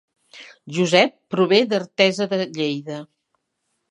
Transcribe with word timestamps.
Josep 0.77 1.11
prové 1.35 1.59
d'Artesa 1.73 2.29
de 2.33 2.39
Lleida 2.57 2.99